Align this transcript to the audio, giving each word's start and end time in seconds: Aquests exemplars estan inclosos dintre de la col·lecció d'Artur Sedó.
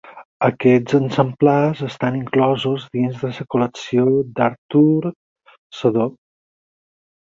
Aquests 0.45 0.95
exemplars 0.99 1.83
estan 1.89 2.17
inclosos 2.21 2.89
dintre 2.99 3.23
de 3.29 3.33
la 3.37 3.47
col·lecció 3.57 4.11
d'Artur 4.41 5.17
Sedó. 5.85 6.13